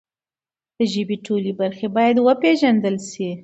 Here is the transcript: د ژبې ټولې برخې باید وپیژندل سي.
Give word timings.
د 0.77 0.79
ژبې 0.93 1.17
ټولې 1.25 1.51
برخې 1.61 1.87
باید 1.95 2.15
وپیژندل 2.27 2.95
سي. 3.09 3.29